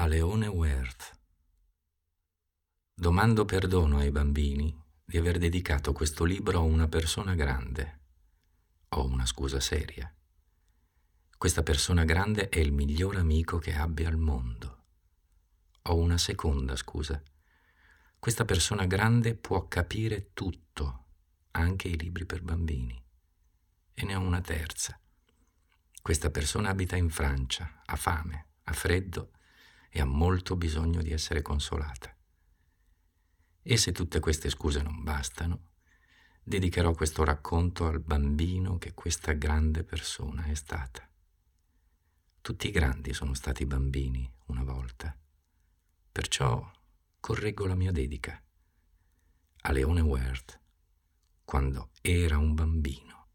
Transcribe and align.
a 0.00 0.06
Leone 0.06 0.46
Werth. 0.46 1.10
Domando 2.94 3.44
perdono 3.44 3.98
ai 3.98 4.12
bambini 4.12 4.72
di 5.04 5.18
aver 5.18 5.38
dedicato 5.38 5.92
questo 5.92 6.22
libro 6.22 6.58
a 6.58 6.62
una 6.62 6.86
persona 6.86 7.34
grande. 7.34 8.02
Ho 8.90 9.04
una 9.04 9.26
scusa 9.26 9.58
seria. 9.58 10.08
Questa 11.36 11.64
persona 11.64 12.04
grande 12.04 12.48
è 12.48 12.60
il 12.60 12.70
miglior 12.70 13.16
amico 13.16 13.58
che 13.58 13.74
abbia 13.74 14.06
al 14.06 14.18
mondo. 14.18 14.84
Ho 15.82 15.96
una 15.96 16.18
seconda 16.18 16.76
scusa. 16.76 17.20
Questa 18.20 18.44
persona 18.44 18.86
grande 18.86 19.34
può 19.34 19.66
capire 19.66 20.30
tutto, 20.32 21.06
anche 21.50 21.88
i 21.88 21.98
libri 21.98 22.24
per 22.24 22.42
bambini. 22.42 23.04
E 23.94 24.04
ne 24.04 24.14
ho 24.14 24.20
una 24.20 24.42
terza. 24.42 24.96
Questa 26.00 26.30
persona 26.30 26.68
abita 26.68 26.94
in 26.94 27.10
Francia, 27.10 27.82
ha 27.84 27.96
fame, 27.96 28.50
ha 28.62 28.72
freddo 28.72 29.32
e 29.88 30.00
ha 30.00 30.04
molto 30.04 30.56
bisogno 30.56 31.02
di 31.02 31.12
essere 31.12 31.42
consolata. 31.42 32.14
E 33.62 33.76
se 33.76 33.92
tutte 33.92 34.20
queste 34.20 34.50
scuse 34.50 34.82
non 34.82 35.02
bastano, 35.02 35.70
dedicherò 36.42 36.92
questo 36.92 37.24
racconto 37.24 37.86
al 37.86 38.00
bambino 38.00 38.78
che 38.78 38.94
questa 38.94 39.32
grande 39.32 39.84
persona 39.84 40.44
è 40.44 40.54
stata. 40.54 41.06
Tutti 42.40 42.68
i 42.68 42.70
grandi 42.70 43.12
sono 43.12 43.34
stati 43.34 43.66
bambini 43.66 44.30
una 44.46 44.62
volta, 44.62 45.14
perciò 46.10 46.70
correggo 47.20 47.66
la 47.66 47.74
mia 47.74 47.92
dedica 47.92 48.42
a 49.60 49.72
Leone 49.72 50.00
Werth 50.00 50.58
quando 51.44 51.90
era 52.00 52.38
un 52.38 52.54
bambino. 52.54 53.27